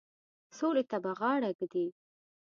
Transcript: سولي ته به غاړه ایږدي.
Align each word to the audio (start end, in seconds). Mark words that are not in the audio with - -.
سولي 0.57 0.83
ته 0.89 0.97
به 1.03 1.11
غاړه 1.19 1.47
ایږدي. 1.51 1.87